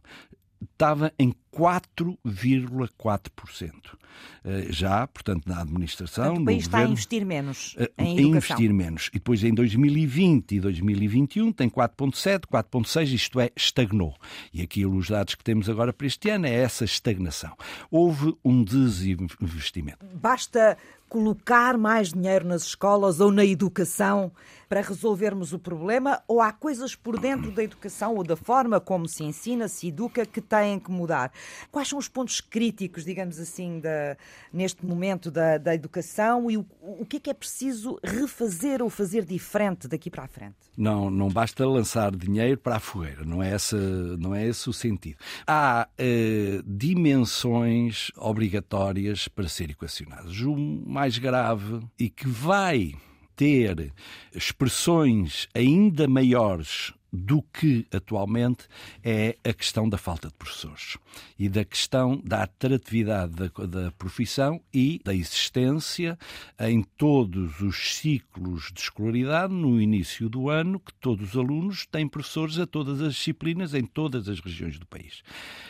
estava 0.63 1.13
em 1.19 1.35
4,4%. 1.53 4.03
Eh, 4.45 4.67
já, 4.71 5.07
portanto, 5.07 5.47
na 5.47 5.61
administração. 5.61 6.25
Portanto, 6.25 6.43
o 6.43 6.47
país 6.47 6.63
está 6.63 6.79
governo, 6.79 6.91
a 6.91 6.93
investir 6.93 7.25
menos 7.25 7.77
eh, 7.79 7.91
em 7.99 8.19
educação. 8.19 8.57
investir 8.57 8.73
menos. 8.73 9.09
E 9.09 9.13
depois 9.15 9.45
em 9.45 9.55
2020 9.55 10.57
e 10.57 10.61
2021 10.61 11.53
tem 11.53 11.71
4,7%, 11.71 12.41
4,6%, 12.53 13.13
isto 13.13 13.41
é, 13.41 13.51
estagnou. 13.55 14.17
E 14.53 14.63
aquilo, 14.63 14.97
os 14.97 15.09
dados 15.09 15.35
que 15.35 15.45
temos 15.45 15.69
agora 15.69 15.93
para 15.93 16.07
este 16.07 16.29
ano 16.29 16.47
é 16.47 16.55
essa 16.55 16.85
estagnação. 16.85 17.57
Houve 17.91 18.35
um 18.45 18.65
desinvestimento. 18.65 20.05
Basta 20.15 20.77
colocar 21.13 21.77
mais 21.77 22.11
dinheiro 22.11 22.47
nas 22.47 22.63
escolas 22.63 23.21
ou 23.21 23.31
na 23.31 23.45
educação 23.45 24.33
para 24.67 24.81
resolvermos 24.81 25.53
o 25.53 25.59
problema? 25.59 26.23
Ou 26.27 26.41
há 26.41 26.51
coisas 26.51 26.97
por 26.97 27.21
dentro 27.21 27.51
da 27.51 27.63
educação 27.63 28.17
ou 28.17 28.25
da 28.25 28.35
forma 28.35 28.81
como 28.81 29.07
se 29.07 29.23
ensina, 29.23 29.69
se 29.69 29.89
educa, 29.89 30.25
que 30.25 30.41
têm 30.41 30.81
que 30.81 30.91
mudar? 30.91 31.31
Quais 31.71 31.89
são 31.89 31.99
os 31.99 32.09
pontos 32.09 32.41
críticos, 32.41 33.05
digamos 33.05 33.39
assim, 33.39 33.81
da, 33.81 34.17
neste 34.53 34.85
momento 34.85 35.31
da, 35.31 35.59
da 35.59 35.75
educação 35.75 36.51
e 36.51 36.57
o, 36.57 36.67
o 36.81 37.07
que 37.07 37.17
é 37.17 37.21
que 37.21 37.31
é 37.31 37.35
preciso 37.35 37.99
refazer 38.03 38.83
ou 38.83 38.91
fazer 38.91 39.25
diferente 39.25 39.89
daqui 39.89 40.11
para 40.11 40.25
a 40.25 40.29
frente? 40.29 40.57
Não, 40.77 41.11
não 41.11 41.29
basta 41.29 41.67
lançar 41.67 42.15
dinheiro 42.15 42.59
para 42.59 42.77
a 42.77 42.81
fogueira, 42.81 43.25
não 43.25 43.43
é, 43.43 43.53
essa, 43.53 43.77
não 44.17 44.35
é 44.35 44.47
esse 44.47 44.69
o 44.69 44.73
sentido. 44.73 45.17
Há 45.47 45.89
eh, 45.99 46.61
dimensões 46.67 48.11
obrigatórias 48.17 49.29
para 49.29 49.49
ser 49.49 49.71
equacionadas. 49.71 50.41
O 50.41 50.57
mais 50.57 51.19
grave 51.19 51.81
e 51.99 52.09
que 52.09 52.27
vai 52.27 52.95
ter 53.37 53.93
expressões 54.35 55.49
ainda 55.55 56.07
maiores 56.07 56.93
do 57.13 57.43
que 57.43 57.87
atualmente 57.93 58.65
é 59.05 59.37
a 59.45 59.53
questão 59.53 59.87
da 59.87 59.99
falta 59.99 60.29
de 60.29 60.35
professores 60.35 60.97
e 61.39 61.49
da 61.49 61.63
questão 61.63 62.19
da 62.25 62.45
atratividade 62.45 63.35
da, 63.35 63.67
da, 63.67 63.93
profissão 63.93 64.61
e 64.73 64.99
da 65.05 65.15
existência 65.15 66.19
em 66.59 66.83
todos 66.83 67.61
os 67.61 67.97
ciclos 67.97 68.73
de 68.73 68.81
escolaridade 68.81 69.53
no 69.53 69.79
início 69.81 70.29
do 70.31 70.49
ano 70.49 70.81
que 70.81 70.95
todos 70.95 71.31
os 71.31 71.37
alunos 71.37 71.85
têm 71.85 72.09
professores 72.09 72.59
a 72.59 72.67
todas 72.67 73.03
as 73.03 73.15
disciplinas 73.15 73.75
em 73.75 73.85
todas 73.85 74.29
as 74.29 74.41
regiões 74.41 74.79
do 74.79 74.87
país. 74.87 75.23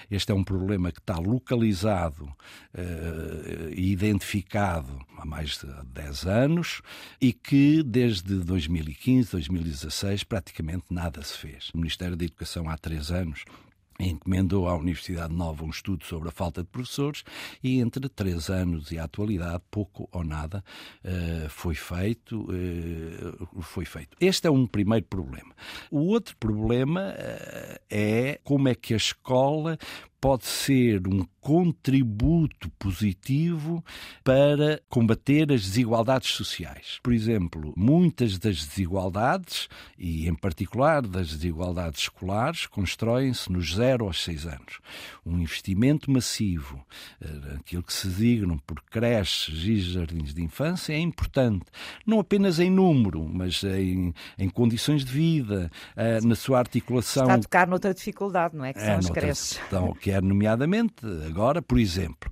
Este 0.08 0.30
é 0.30 0.34
um 0.34 0.44
problema 0.44 0.92
que 0.92 1.00
está 1.00 1.18
localizado 1.18 2.25
uh, 2.25 3.72
e 3.75 3.90
identificado 3.90 5.04
há 5.16 5.25
mais 5.25 5.58
de 5.58 5.66
10 5.92 6.26
anos 6.26 6.82
e 7.20 7.32
que 7.32 7.82
desde 7.82 8.37
2015, 8.37 9.32
2016 9.32 10.25
praticamente 10.25 10.84
nada 10.90 11.22
se 11.22 11.31
se 11.32 11.38
fez. 11.38 11.70
O 11.74 11.78
Ministério 11.78 12.16
da 12.16 12.24
Educação, 12.24 12.68
há 12.68 12.76
três 12.76 13.10
anos, 13.10 13.44
encomendou 13.98 14.68
à 14.68 14.76
Universidade 14.76 15.32
Nova 15.32 15.64
um 15.64 15.70
estudo 15.70 16.04
sobre 16.04 16.28
a 16.28 16.32
falta 16.32 16.62
de 16.62 16.68
professores 16.68 17.24
e 17.62 17.80
entre 17.80 18.08
três 18.08 18.48
anos 18.48 18.90
e 18.90 18.98
a 18.98 19.04
atualidade, 19.04 19.62
pouco 19.70 20.08
ou 20.12 20.24
nada 20.24 20.64
uh, 21.04 21.48
foi 21.48 21.74
feito. 21.74 22.42
Uh, 22.42 23.62
foi 23.62 23.84
feito. 23.84 24.16
Este 24.20 24.46
é 24.46 24.50
um 24.50 24.66
primeiro 24.66 25.06
problema. 25.06 25.54
O 25.90 26.00
outro 26.06 26.36
problema 26.36 27.12
uh, 27.12 27.78
é 27.90 28.40
como 28.42 28.68
é 28.68 28.74
que 28.74 28.94
a 28.94 28.96
escola 28.96 29.78
pode 30.20 30.46
ser 30.46 31.06
um 31.08 31.26
contributo 31.42 32.70
positivo 32.78 33.84
para 34.22 34.80
combater 34.88 35.52
as 35.52 35.62
desigualdades 35.62 36.30
sociais. 36.30 37.00
Por 37.02 37.12
exemplo, 37.12 37.75
muitas 37.76 38.38
das 38.38 38.64
desigualdades, 38.64 39.68
e 39.99 40.28
em 40.28 40.34
particular 40.37 41.02
das 41.02 41.30
desigualdades 41.30 42.02
escolares, 42.02 42.66
constroem-se 42.66 43.50
nos 43.50 43.75
0 43.75 44.06
aos 44.06 44.22
6 44.22 44.46
anos. 44.46 44.78
Um 45.26 45.40
investimento 45.40 46.12
massivo, 46.12 46.80
eh, 47.20 47.56
aquilo 47.58 47.82
que 47.82 47.92
se 47.92 48.06
designam 48.06 48.56
por 48.58 48.80
creches 48.82 49.64
e 49.64 49.80
jardins 49.80 50.32
de 50.32 50.44
infância, 50.44 50.92
é 50.92 50.99
importante. 50.99 51.66
Não 52.06 52.20
apenas 52.20 52.61
em 52.61 52.70
número, 52.70 53.28
mas 53.28 53.64
em, 53.64 54.14
em 54.38 54.49
condições 54.49 55.04
de 55.04 55.11
vida, 55.11 55.68
eh, 55.96 56.20
na 56.22 56.37
sua 56.37 56.61
articulação. 56.61 57.25
Está 57.25 57.34
a 57.34 57.40
tocar 57.40 57.66
noutra 57.66 57.92
dificuldade, 57.92 58.56
não 58.56 58.64
é? 58.64 58.72
Que 58.72 58.80
são 58.80 58.90
é, 58.90 58.96
as 58.96 59.11
creches. 59.11 59.61
Então, 59.66 59.92
quer 59.94 60.22
nomeadamente 60.22 61.04
agora, 61.32 61.62
por 61.62 61.78
exemplo, 61.78 62.30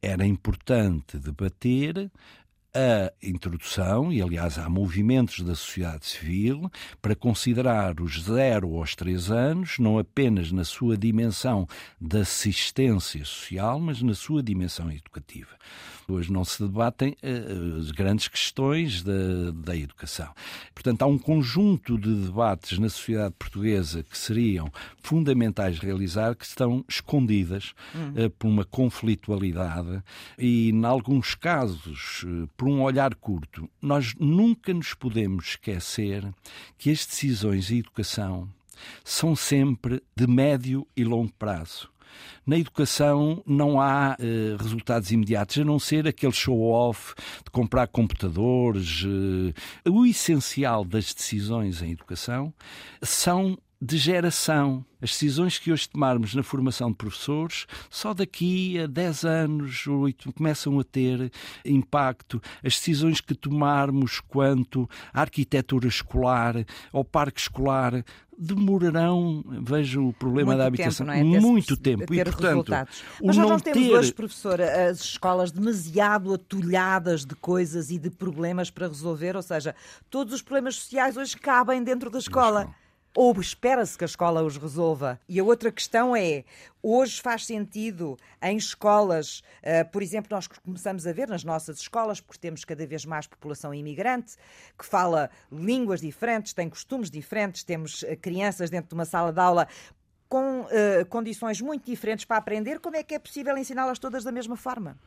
era 0.00 0.24
importante 0.24 1.18
debater 1.18 2.10
a 2.76 3.12
introdução, 3.26 4.12
e 4.12 4.20
aliás 4.20 4.58
há 4.58 4.68
movimentos 4.68 5.40
da 5.40 5.54
sociedade 5.54 6.04
civil, 6.04 6.70
para 7.00 7.16
considerar 7.16 8.00
os 8.00 8.22
0 8.22 8.76
aos 8.76 8.94
3 8.94 9.30
anos 9.30 9.78
não 9.78 9.98
apenas 9.98 10.52
na 10.52 10.64
sua 10.64 10.96
dimensão 10.96 11.66
de 11.98 12.18
assistência 12.18 13.24
social, 13.24 13.80
mas 13.80 14.02
na 14.02 14.14
sua 14.14 14.42
dimensão 14.42 14.92
educativa. 14.92 15.56
Hoje 16.08 16.32
não 16.32 16.44
se 16.44 16.62
debatem 16.62 17.16
uh, 17.22 17.80
as 17.80 17.90
grandes 17.90 18.28
questões 18.28 19.02
da, 19.02 19.50
da 19.52 19.76
educação. 19.76 20.32
Portanto, 20.72 21.02
há 21.02 21.06
um 21.06 21.18
conjunto 21.18 21.98
de 21.98 22.14
debates 22.14 22.78
na 22.78 22.88
sociedade 22.88 23.34
portuguesa 23.36 24.04
que 24.04 24.16
seriam 24.16 24.70
fundamentais 25.02 25.80
realizar 25.80 26.36
que 26.36 26.44
estão 26.44 26.84
escondidas 26.88 27.74
uh, 27.94 28.30
por 28.38 28.46
uma 28.46 28.64
conflitualidade 28.64 30.00
e, 30.38 30.70
em 30.70 30.84
alguns 30.84 31.34
casos, 31.34 32.22
uh, 32.22 32.48
por 32.66 32.72
um 32.72 32.82
olhar 32.82 33.14
curto. 33.14 33.70
Nós 33.80 34.12
nunca 34.18 34.74
nos 34.74 34.92
podemos 34.92 35.50
esquecer 35.50 36.28
que 36.76 36.90
as 36.90 37.06
decisões 37.06 37.66
de 37.66 37.78
educação 37.78 38.48
são 39.04 39.36
sempre 39.36 40.02
de 40.16 40.26
médio 40.26 40.84
e 40.96 41.04
longo 41.04 41.32
prazo. 41.34 41.88
Na 42.44 42.58
educação 42.58 43.40
não 43.46 43.80
há 43.80 44.16
uh, 44.18 44.60
resultados 44.60 45.12
imediatos, 45.12 45.58
a 45.58 45.64
não 45.64 45.78
ser 45.78 46.08
aquele 46.08 46.32
show-off 46.32 47.14
de 47.44 47.52
comprar 47.52 47.86
computadores. 47.86 49.04
Uh, 49.04 49.54
o 49.88 50.04
essencial 50.04 50.84
das 50.84 51.14
decisões 51.14 51.82
em 51.82 51.92
educação 51.92 52.52
são 53.00 53.56
de 53.86 53.96
geração. 53.98 54.84
As 55.00 55.10
decisões 55.10 55.58
que 55.58 55.70
hoje 55.70 55.88
tomarmos 55.88 56.34
na 56.34 56.42
formação 56.42 56.90
de 56.90 56.96
professores, 56.96 57.66
só 57.88 58.12
daqui 58.12 58.80
a 58.80 58.86
10 58.86 59.24
anos, 59.24 59.86
8, 59.86 60.32
começam 60.32 60.80
a 60.80 60.84
ter 60.84 61.30
impacto. 61.64 62.42
As 62.64 62.74
decisões 62.74 63.20
que 63.20 63.34
tomarmos 63.34 64.20
quanto 64.20 64.88
à 65.12 65.20
arquitetura 65.20 65.86
escolar, 65.86 66.64
ao 66.92 67.04
parque 67.04 67.40
escolar, 67.40 68.04
demorarão, 68.36 69.44
vejo 69.62 70.08
o 70.08 70.12
problema 70.12 70.52
muito 70.52 70.58
da 70.58 70.66
habitação, 70.66 71.06
tempo, 71.06 71.36
é? 71.36 71.40
muito 71.40 71.76
tempo. 71.76 72.14
e, 72.14 72.24
portanto, 72.24 72.42
resultados. 72.42 73.04
Mas 73.22 73.36
nós 73.36 73.48
não 73.48 73.60
temos 73.60 73.82
ter... 73.82 73.94
hoje, 73.94 74.12
professora, 74.12 74.90
as 74.90 75.00
escolas 75.00 75.52
demasiado 75.52 76.34
atulhadas 76.34 77.24
de 77.24 77.34
coisas 77.36 77.90
e 77.90 77.98
de 77.98 78.10
problemas 78.10 78.70
para 78.70 78.88
resolver, 78.88 79.36
ou 79.36 79.42
seja, 79.42 79.74
todos 80.10 80.34
os 80.34 80.42
problemas 80.42 80.74
sociais 80.76 81.16
hoje 81.16 81.36
cabem 81.36 81.82
dentro 81.84 82.10
da 82.10 82.18
escola. 82.18 82.74
Ou 83.16 83.40
espera-se 83.40 83.96
que 83.96 84.04
a 84.04 84.06
escola 84.06 84.42
os 84.42 84.58
resolva? 84.58 85.18
E 85.26 85.40
a 85.40 85.44
outra 85.44 85.72
questão 85.72 86.14
é: 86.14 86.44
hoje 86.82 87.20
faz 87.20 87.46
sentido 87.46 88.18
em 88.42 88.58
escolas, 88.58 89.42
uh, 89.62 89.90
por 89.90 90.02
exemplo, 90.02 90.28
nós 90.30 90.46
começamos 90.46 91.06
a 91.06 91.12
ver 91.12 91.26
nas 91.26 91.42
nossas 91.42 91.78
escolas, 91.78 92.20
porque 92.20 92.38
temos 92.38 92.64
cada 92.64 92.86
vez 92.86 93.06
mais 93.06 93.26
população 93.26 93.72
imigrante, 93.72 94.36
que 94.78 94.84
fala 94.84 95.30
línguas 95.50 96.02
diferentes, 96.02 96.52
tem 96.52 96.68
costumes 96.68 97.10
diferentes, 97.10 97.64
temos 97.64 98.02
uh, 98.02 98.16
crianças 98.20 98.68
dentro 98.68 98.90
de 98.90 98.94
uma 98.94 99.06
sala 99.06 99.32
de 99.32 99.40
aula 99.40 99.66
com 100.28 100.60
uh, 100.60 101.06
condições 101.08 101.60
muito 101.60 101.86
diferentes 101.86 102.26
para 102.26 102.36
aprender, 102.36 102.80
como 102.80 102.96
é 102.96 103.02
que 103.02 103.14
é 103.14 103.18
possível 103.18 103.56
ensiná-las 103.56 103.98
todas 103.98 104.24
da 104.24 104.32
mesma 104.32 104.56
forma? 104.56 104.98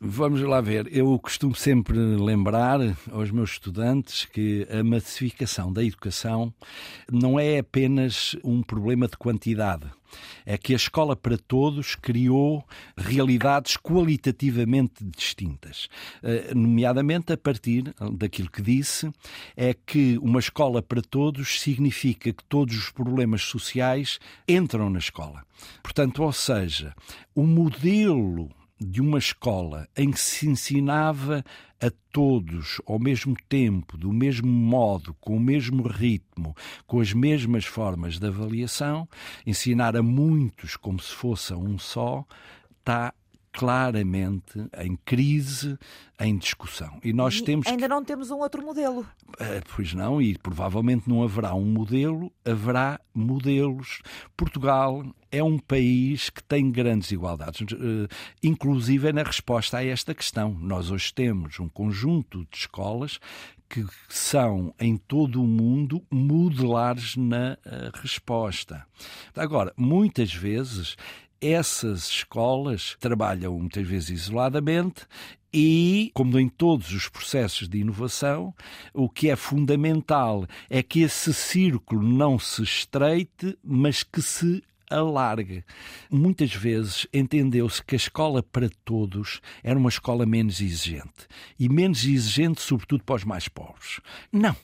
Vamos 0.00 0.40
lá 0.42 0.60
ver. 0.60 0.88
Eu 0.96 1.18
costumo 1.18 1.56
sempre 1.56 1.98
lembrar 1.98 2.78
aos 3.10 3.32
meus 3.32 3.50
estudantes 3.50 4.26
que 4.26 4.64
a 4.70 4.84
massificação 4.84 5.72
da 5.72 5.82
educação 5.82 6.54
não 7.10 7.38
é 7.38 7.58
apenas 7.58 8.36
um 8.44 8.62
problema 8.62 9.08
de 9.08 9.16
quantidade. 9.16 9.86
É 10.46 10.56
que 10.56 10.72
a 10.72 10.76
escola 10.76 11.16
para 11.16 11.36
todos 11.36 11.96
criou 11.96 12.64
realidades 12.96 13.76
qualitativamente 13.76 15.04
distintas. 15.04 15.88
Eh, 16.22 16.52
nomeadamente 16.54 17.32
a 17.32 17.36
partir 17.36 17.92
daquilo 18.12 18.52
que 18.52 18.62
disse, 18.62 19.10
é 19.56 19.74
que 19.74 20.16
uma 20.18 20.38
escola 20.38 20.80
para 20.80 21.02
todos 21.02 21.60
significa 21.60 22.32
que 22.32 22.44
todos 22.44 22.76
os 22.76 22.90
problemas 22.90 23.42
sociais 23.42 24.20
entram 24.48 24.88
na 24.90 25.00
escola. 25.00 25.44
Portanto, 25.82 26.22
ou 26.22 26.32
seja, 26.32 26.94
o 27.34 27.42
modelo 27.42 28.48
de 28.80 29.00
uma 29.00 29.18
escola 29.18 29.88
em 29.96 30.10
que 30.10 30.20
se 30.20 30.48
ensinava 30.48 31.44
a 31.80 31.90
todos 32.12 32.80
ao 32.86 32.98
mesmo 32.98 33.34
tempo, 33.48 33.96
do 33.96 34.12
mesmo 34.12 34.48
modo, 34.48 35.14
com 35.20 35.36
o 35.36 35.40
mesmo 35.40 35.86
ritmo, 35.86 36.54
com 36.86 37.00
as 37.00 37.12
mesmas 37.12 37.64
formas 37.64 38.18
de 38.18 38.26
avaliação, 38.26 39.08
ensinar 39.46 39.96
a 39.96 40.02
muitos 40.02 40.76
como 40.76 41.00
se 41.00 41.12
fosse 41.12 41.54
um 41.54 41.78
só, 41.78 42.24
está 42.78 43.12
claramente 43.52 44.58
em 44.78 44.96
crise, 45.04 45.78
em 46.20 46.36
discussão. 46.36 46.98
E 47.02 47.12
nós 47.12 47.38
e 47.38 47.44
temos 47.44 47.66
ainda 47.66 47.82
que... 47.82 47.88
não 47.88 48.04
temos 48.04 48.30
um 48.30 48.38
outro 48.38 48.62
modelo. 48.62 49.00
Uh, 49.28 49.62
pois 49.74 49.94
não, 49.94 50.20
e 50.20 50.36
provavelmente 50.38 51.08
não 51.08 51.22
haverá 51.22 51.54
um 51.54 51.64
modelo, 51.64 52.32
haverá 52.44 53.00
modelos. 53.14 54.00
Portugal 54.36 55.04
é 55.30 55.42
um 55.42 55.58
país 55.58 56.30
que 56.30 56.42
tem 56.42 56.70
grandes 56.70 57.10
igualdades, 57.10 57.60
uh, 57.60 58.08
inclusive 58.42 59.12
na 59.12 59.22
resposta 59.22 59.78
a 59.78 59.84
esta 59.84 60.14
questão. 60.14 60.56
Nós 60.58 60.90
hoje 60.90 61.12
temos 61.12 61.58
um 61.60 61.68
conjunto 61.68 62.46
de 62.50 62.58
escolas 62.58 63.18
que 63.68 63.84
são 64.08 64.74
em 64.80 64.96
todo 64.96 65.42
o 65.42 65.46
mundo 65.46 66.02
modelares 66.10 67.16
na 67.16 67.58
uh, 67.66 68.00
resposta. 68.00 68.86
Agora, 69.36 69.72
muitas 69.76 70.32
vezes 70.32 70.96
essas 71.40 72.08
escolas 72.08 72.96
trabalham 72.98 73.58
muitas 73.58 73.86
vezes 73.86 74.10
isoladamente 74.10 75.06
e, 75.52 76.10
como 76.14 76.38
em 76.38 76.48
todos 76.48 76.92
os 76.92 77.08
processos 77.08 77.68
de 77.68 77.78
inovação, 77.78 78.54
o 78.92 79.08
que 79.08 79.30
é 79.30 79.36
fundamental 79.36 80.46
é 80.68 80.82
que 80.82 81.00
esse 81.00 81.32
círculo 81.32 82.02
não 82.02 82.38
se 82.38 82.62
estreite, 82.62 83.58
mas 83.64 84.02
que 84.02 84.20
se 84.20 84.62
alargue. 84.90 85.64
Muitas 86.10 86.52
vezes 86.52 87.06
entendeu-se 87.12 87.82
que 87.82 87.94
a 87.94 87.96
escola 87.96 88.42
para 88.42 88.70
todos 88.84 89.40
era 89.62 89.78
uma 89.78 89.88
escola 89.88 90.26
menos 90.26 90.60
exigente. 90.60 91.26
E 91.58 91.68
menos 91.68 92.04
exigente, 92.04 92.60
sobretudo, 92.60 93.04
para 93.04 93.16
os 93.16 93.24
mais 93.24 93.48
pobres. 93.48 94.00
Não, 94.32 94.56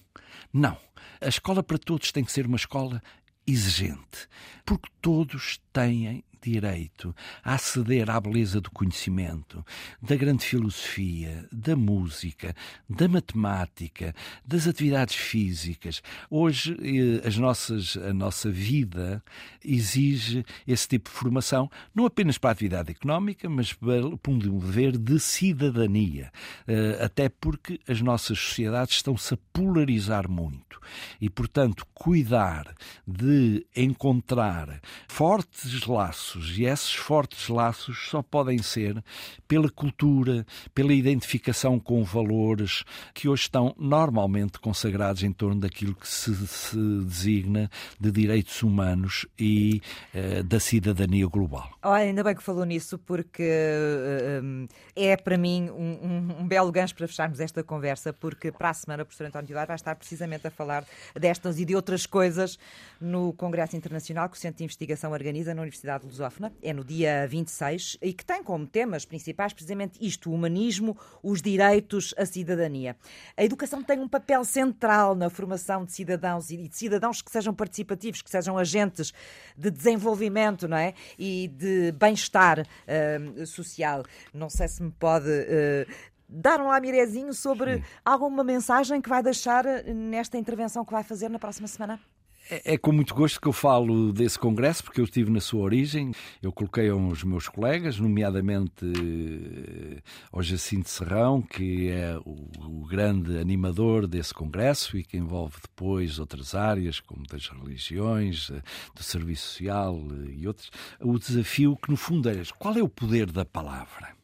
não. 0.53 0.77
A 1.21 1.29
escola 1.29 1.63
para 1.63 1.79
todos 1.79 2.13
tem 2.13 2.25
que 2.25 2.33
ser 2.33 2.47
uma 2.47 2.57
escola 2.57 3.03
exigente, 3.47 4.29
porque 4.65 4.89
todos 5.01 5.61
têm 5.73 6.25
direito 6.45 7.15
a 7.43 7.55
aceder 7.55 8.11
à 8.11 8.21
beleza 8.21 8.61
do 8.61 8.71
conhecimento, 8.71 9.65
da 10.01 10.17
grande 10.17 10.45
filosofia, 10.45 11.49
da 11.51 11.75
música, 11.75 12.55
da 12.89 13.09
matemática, 13.09 14.15
das 14.47 14.67
atividades 14.67 15.15
físicas. 15.15 16.03
Hoje 16.31 16.77
eh, 16.83 17.27
as 17.27 17.37
nossas, 17.37 17.97
a 17.97 18.13
nossa 18.13 18.51
vida 18.51 19.23
exige 19.65 20.45
esse 20.67 20.89
tipo 20.89 21.11
de 21.11 21.17
formação, 21.17 21.71
não 21.95 22.07
apenas 22.07 22.39
para 22.39 22.51
a 22.51 22.53
atividade 22.53 22.91
económica, 22.91 23.49
mas 23.49 23.73
para 23.73 24.07
um 24.29 24.39
dever 24.39 24.99
de 24.99 25.19
cidadania. 25.19 26.31
Eh, 26.67 26.99
até 27.01 27.29
porque 27.29 27.81
as 27.89 28.01
nossas 28.01 28.39
sociedades 28.39 28.97
estão-se 28.97 29.35
a 29.35 29.39
polarizar 29.53 30.29
muito. 30.29 30.81
E, 31.21 31.31
portanto, 31.31 31.87
cuidar 31.95 32.75
de 33.07 33.67
encontrar 33.75 34.81
fortes 35.09 35.87
laços 35.87 36.34
laços, 36.35 36.59
e 36.59 36.65
esses 36.65 36.93
fortes 36.93 37.49
laços 37.49 38.09
só 38.09 38.23
podem 38.23 38.59
ser 38.59 39.03
pela 39.47 39.71
cultura, 39.71 40.47
pela 40.75 40.93
identificação 40.93 41.79
com 41.79 42.03
valores 42.03 42.85
que 43.13 43.29
hoje 43.29 43.43
estão 43.43 43.75
normalmente 43.79 44.59
consagrados 44.59 45.23
em 45.23 45.33
torno 45.33 45.61
daquilo 45.61 45.95
que 45.95 46.09
se, 46.09 46.35
se 46.47 46.77
designa 46.77 47.71
de 48.01 48.11
direitos 48.11 48.63
humanos 48.63 49.27
e 49.39 49.81
uh, 50.15 50.43
da 50.45 50.59
cidadania 50.59 51.27
global. 51.27 51.71
Oh, 51.83 51.89
ainda 51.89 52.23
bem 52.23 52.35
que 52.35 52.43
falou 52.43 52.65
nisso, 52.65 52.99
porque 52.99 53.43
uh, 53.43 54.69
é 54.97 55.17
para 55.17 55.37
mim 55.37 55.71
um, 55.71 56.41
um, 56.41 56.49
belo 56.49 56.71
gancho 56.73 56.95
para 56.95 57.07
fecharmos 57.07 57.41
esta 57.41 57.63
conversa, 57.63 58.13
porque 58.13 58.51
para 58.51 58.71
a 58.71 58.75
semana 58.75 59.03
o 59.03 59.07
professor 59.07 59.27
António 59.27 59.49
Duarte 59.49 59.69
vai 59.69 59.77
estar 59.77 59.95
precisamente 59.95 60.47
a 60.47 60.51
falar 60.51 60.85
destas 61.15 61.59
e 61.59 61.65
de 61.65 61.75
outras 61.75 62.07
coisas 62.07 62.59
no 63.01 63.33
Congresso 63.35 63.77
Internacional 63.77 64.29
que 64.29 64.37
o 64.37 64.41
Centro 64.41 64.59
de 64.59 64.65
Investigação 64.65 65.13
organiza 65.13 65.55
na 65.55 65.63
Universidade 65.63 66.05
de 66.05 66.11
Lusófona 66.11 66.24
lusófona, 66.25 66.53
é 66.63 66.73
no 66.73 66.85
dia 66.85 67.27
26, 67.29 67.99
e 68.01 68.13
que 68.13 68.25
tem 68.25 68.43
como 68.43 68.67
temas 68.67 69.05
principais 69.05 69.53
precisamente 69.53 69.99
isto: 70.01 70.31
o 70.31 70.35
humanismo, 70.35 70.97
os 71.23 71.43
direitos, 71.43 72.15
a 72.17 72.25
cidadania. 72.25 72.97
A 73.37 73.45
educação 73.45 73.83
tem 73.83 74.01
um 74.01 74.09
papel 74.09 74.45
central 74.45 75.15
na 75.15 75.29
formação 75.29 75.85
de 75.85 75.93
cidadãos 75.93 76.51
e 76.51 76.69
de 76.69 76.77
cidadãos 76.77 77.21
que 77.21 77.31
sejam 77.31 77.55
participativos, 77.55 78.23
que 78.23 78.31
sejam 78.31 78.57
agentes 78.57 79.13
de 79.57 79.71
desenvolvimento 79.71 80.67
não 80.67 80.77
é? 80.77 80.95
e 81.19 81.49
de 81.49 81.93
bem-estar 81.93 82.61
uh, 82.61 83.47
social. 83.47 84.05
Não 84.33 84.49
sei 84.49 84.69
se 84.69 84.83
me 84.83 84.91
pode. 84.91 85.29
Uh, 85.29 86.15
dar 86.27 86.59
um 86.59 86.69
lamirezinho 86.69 87.33
sobre 87.35 87.85
alguma 88.03 88.43
mensagem 88.43 89.01
que 89.01 89.09
vai 89.09 89.23
deixar 89.23 89.65
nesta 89.95 90.39
intervenção 90.39 90.85
que 90.85 90.91
vai 90.91 91.05
fazer 91.05 91.29
na 91.29 91.39
próxima 91.39 91.69
semana? 91.69 92.01
É, 92.51 92.75
é, 92.75 92.79
com 92.79 92.93
muito 92.93 93.15
gosto 93.15 93.41
que 93.41 93.49
eu 93.49 93.53
falo 93.53 94.13
desse 94.13 94.39
congresso, 94.39 94.85
porque 94.85 95.01
eu 95.01 95.05
estive 95.05 95.31
na 95.31 95.41
sua 95.41 95.63
origem. 95.63 96.13
Eu 96.43 96.53
coloquei 96.53 96.91
aos 96.91 97.25
meus 97.25 97.49
colegas, 97.49 97.99
nomeadamente 97.99 98.85
eh, 98.85 100.03
ao 100.31 100.43
Jacinto 100.43 100.91
Serrão, 100.91 101.41
que 101.41 101.89
é 101.89 102.19
o, 102.19 102.83
o, 102.83 102.87
grande 102.87 103.39
animador 103.39 104.07
desse 104.07 104.35
congresso 104.35 104.99
e 104.99 105.05
que 105.05 105.17
envolve 105.17 105.57
depois 105.63 106.19
outras 106.19 106.55
áreas, 106.55 107.01
como 107.01 107.27
das 107.27 107.49
religiões, 107.49 108.51
eh, 108.51 108.61
do 108.95 109.03
serviço 109.03 109.49
social 109.49 109.99
eh, 110.11 110.35
e 110.37 110.47
outros. 110.47 110.71
O 111.01 111.19
desafio 111.19 111.77
que, 111.77 111.91
no 111.91 111.97
fundo, 111.97 112.29
é 112.29 112.43
qual 112.59 112.77
é 112.77 112.83
o 112.83 112.89
poder 112.89 113.31
da 113.31 113.47
palavra? 113.47 114.24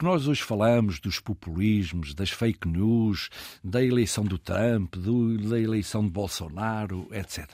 Porque 0.00 0.12
nós 0.12 0.26
hoje 0.26 0.42
falamos 0.42 0.98
dos 0.98 1.20
populismos, 1.20 2.14
das 2.14 2.30
fake 2.30 2.66
news, 2.66 3.28
da 3.62 3.84
eleição 3.84 4.24
do 4.24 4.38
Trump, 4.38 4.96
do, 4.96 5.36
da 5.36 5.60
eleição 5.60 6.02
de 6.02 6.10
Bolsonaro, 6.10 7.06
etc. 7.12 7.46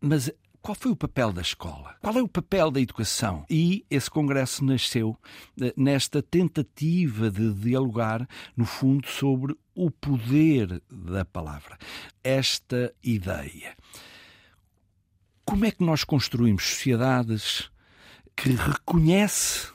Mas 0.00 0.32
qual 0.60 0.74
foi 0.74 0.90
o 0.90 0.96
papel 0.96 1.32
da 1.32 1.40
escola? 1.40 1.94
Qual 2.02 2.18
é 2.18 2.20
o 2.20 2.26
papel 2.26 2.72
da 2.72 2.80
educação? 2.80 3.46
E 3.48 3.86
esse 3.88 4.10
congresso 4.10 4.64
nasceu 4.64 5.16
eh, 5.62 5.72
nesta 5.76 6.20
tentativa 6.20 7.30
de 7.30 7.54
dialogar, 7.54 8.28
no 8.56 8.64
fundo, 8.64 9.06
sobre 9.06 9.56
o 9.76 9.92
poder 9.92 10.82
da 10.90 11.24
palavra. 11.24 11.78
Esta 12.24 12.92
ideia. 13.00 13.76
Como 15.44 15.64
é 15.64 15.70
que 15.70 15.84
nós 15.84 16.02
construímos 16.02 16.64
sociedades 16.64 17.70
que 18.34 18.48
reconhece 18.48 19.72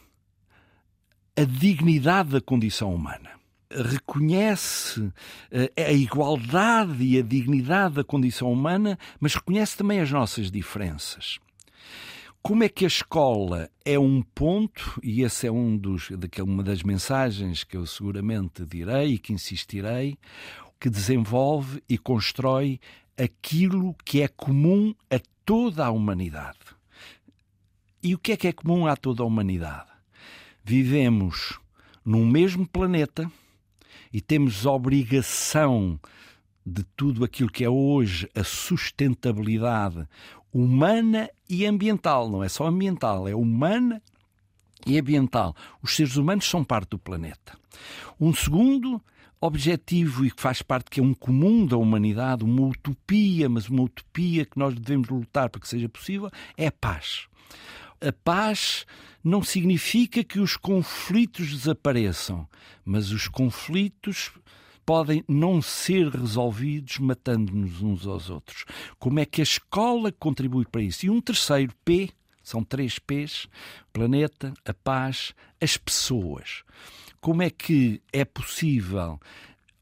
a 1.40 1.46
dignidade 1.46 2.32
da 2.32 2.42
condição 2.42 2.94
humana. 2.94 3.30
Reconhece 3.72 5.10
eh, 5.50 5.72
a 5.78 5.94
igualdade 5.94 7.02
e 7.02 7.18
a 7.18 7.22
dignidade 7.22 7.96
da 7.96 8.04
condição 8.04 8.52
humana, 8.52 9.00
mas 9.22 9.36
reconhece 9.36 9.78
também 9.78 10.02
as 10.02 10.12
nossas 10.12 10.52
diferenças. 10.52 11.40
Como 12.42 12.66
é 12.66 12.68
que 12.68 12.84
a 12.84 12.90
escola 12.90 13.70
é 13.86 13.98
um 13.98 14.22
ponto, 14.22 15.00
e 15.02 15.24
essa 15.24 15.48
é 15.48 15.52
um 15.52 15.78
dos, 15.78 16.10
uma 16.44 16.62
das 16.62 16.84
mensagens 16.84 17.64
que 17.64 17.78
eu 17.78 17.86
seguramente 17.86 18.66
direi 18.66 19.14
e 19.14 19.18
que 19.18 19.32
insistirei, 19.32 20.18
que 20.78 20.90
desenvolve 20.90 21.82
e 21.88 21.98
constrói 21.98 22.82
aquilo 23.18 23.96
que 24.04 24.22
é 24.22 24.28
comum 24.28 24.94
a 25.10 25.22
toda 25.46 25.86
a 25.86 25.92
humanidade. 25.92 26.60
E 28.04 28.14
o 28.14 28.18
que 28.18 28.34
é 28.34 28.38
que 28.38 28.48
é 28.50 28.52
comum 28.52 28.88
a 28.88 28.98
toda 28.98 29.24
a 29.24 29.26
humanidade? 29.26 29.89
Vivemos 30.64 31.60
num 32.04 32.26
mesmo 32.26 32.68
planeta 32.68 33.32
e 34.12 34.22
temos 34.22 34.66
obrigação 34.66 36.00
de 36.66 36.84
tudo 36.96 37.24
aquilo 37.24 37.52
que 37.52 37.64
é 37.64 37.70
hoje 37.70 38.30
a 38.36 38.44
sustentabilidade 38.44 40.08
humana 40.54 41.30
e 41.50 41.66
ambiental. 41.66 42.30
Não 42.30 42.44
é 42.44 42.50
só 42.50 42.68
ambiental, 42.68 43.28
é 43.28 43.36
humana 43.36 44.02
e 44.86 44.98
ambiental. 44.98 45.56
Os 45.82 45.96
seres 45.96 46.16
humanos 46.16 46.50
são 46.50 46.64
parte 46.64 46.92
do 46.92 47.00
planeta. 47.00 47.58
Um 48.20 48.34
segundo 48.34 49.02
objetivo 49.42 50.26
e 50.26 50.32
que 50.32 50.42
faz 50.42 50.62
parte 50.62 50.90
que 50.90 51.00
é 51.00 51.04
um 51.04 51.14
comum 51.14 51.66
da 51.66 51.78
humanidade, 51.78 52.44
uma 52.44 52.68
utopia, 52.68 53.48
mas 53.48 53.70
uma 53.70 53.84
utopia 53.84 54.46
que 54.46 54.60
nós 54.60 54.74
devemos 54.76 55.08
lutar 55.10 55.50
para 55.50 55.62
que 55.62 55.68
seja 55.68 55.88
possível, 55.88 56.30
é 56.58 56.68
a 56.68 56.72
paz. 56.72 57.28
A 58.02 58.14
paz 58.14 58.86
não 59.24 59.44
significa 59.44 60.24
que 60.24 60.40
os 60.40 60.56
conflitos 60.56 61.50
desapareçam, 61.50 62.48
mas 62.86 63.12
os 63.12 63.28
conflitos 63.28 64.32
podem 64.86 65.24
não 65.28 65.62
ser 65.62 66.08
resolvidos 66.10 66.98
matando-nos 66.98 67.82
uns 67.82 68.08
aos 68.08 68.30
outros. 68.30 68.66
Como 68.98 69.20
é 69.20 69.26
que 69.26 69.42
a 69.42 69.44
escola 69.44 70.12
contribui 70.12 70.66
para 70.66 70.82
isso? 70.82 71.06
E 71.06 71.10
um 71.10 71.22
terceiro 71.22 71.74
P, 71.86 72.10
são 72.42 72.64
três 72.64 72.98
P's: 72.98 73.48
planeta, 73.94 74.54
a 74.66 74.74
paz, 74.74 75.34
as 75.62 75.78
pessoas. 75.78 76.64
Como 77.22 77.44
é 77.44 77.50
que 77.50 78.02
é 78.12 78.24
possível 78.26 79.20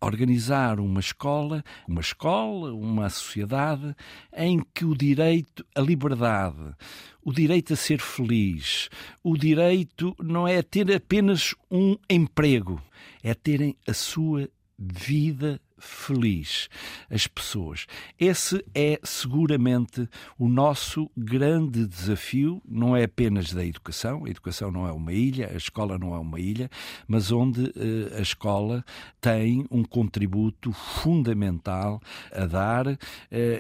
organizar 0.02 0.80
uma 0.80 1.00
escola, 1.00 1.64
uma 1.88 2.02
escola, 2.02 2.74
uma 2.74 3.10
sociedade 3.10 3.96
em 4.36 4.62
que 4.74 4.86
o 4.86 4.96
direito 4.96 5.66
à 5.76 5.82
liberdade, 5.82 6.76
o 7.24 7.34
direito 7.34 7.74
a 7.74 7.76
ser 7.76 8.00
feliz, 8.00 8.90
o 9.24 9.38
direito 9.38 10.16
não 10.22 10.48
é 10.48 10.62
ter 10.62 10.94
apenas 10.94 11.56
um 11.70 11.98
emprego, 12.10 12.82
é 13.24 13.34
terem 13.34 13.76
a 13.88 13.94
sua 13.94 14.50
vida 14.78 15.60
feliz 15.78 16.70
as 17.10 17.28
pessoas. 17.28 17.86
Esse 18.20 18.64
é 18.74 19.00
seguramente 19.04 20.08
o 20.38 20.48
nosso 20.48 21.10
grande 21.16 21.86
desafio, 21.86 22.62
não 22.68 22.96
é 22.96 23.04
apenas 23.04 23.54
da 23.54 23.66
educação, 23.66 24.26
a 24.26 24.30
educação 24.30 24.72
não 24.72 24.88
é 24.88 24.92
uma 24.92 25.14
ilha, 25.14 25.50
a 25.54 25.58
escola 25.58 25.98
não 25.98 26.16
é 26.16 26.20
uma 26.20 26.40
ilha, 26.40 26.70
mas 27.08 27.32
onde 27.32 27.62
uh, 27.62 28.18
a 28.18 28.22
escola 28.22 28.84
tem 29.22 29.66
um 29.70 29.84
contributo 29.84 30.72
fundamental 30.72 32.02
a 32.32 32.46
dar 32.46 32.88
uh, 32.88 32.98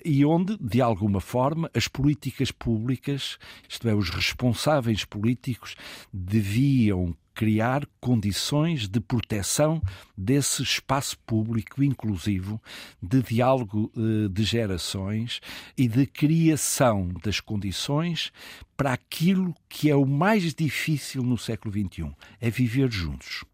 e 0.03 0.25
onde, 0.25 0.57
de 0.57 0.81
alguma 0.81 1.21
forma, 1.21 1.69
as 1.73 1.87
políticas 1.87 2.51
públicas, 2.51 3.37
isto 3.67 3.87
é, 3.87 3.93
os 3.93 4.09
responsáveis 4.09 5.05
políticos, 5.05 5.75
deviam 6.11 7.15
criar 7.37 7.85
condições 8.01 8.87
de 8.89 8.99
proteção 8.99 9.79
desse 10.17 10.63
espaço 10.63 11.15
público 11.19 11.83
inclusivo, 11.83 12.59
de 12.99 13.21
diálogo 13.21 13.91
eh, 13.95 14.27
de 14.27 14.43
gerações 14.43 15.39
e 15.77 15.87
de 15.87 16.07
criação 16.07 17.09
das 17.23 17.39
condições 17.39 18.31
para 18.75 18.91
aquilo 18.91 19.53
que 19.69 19.87
é 19.87 19.95
o 19.95 20.03
mais 20.03 20.51
difícil 20.51 21.21
no 21.21 21.37
século 21.37 21.71
XXI: 21.71 22.11
é 22.41 22.49
viver 22.49 22.91
juntos. 22.91 23.45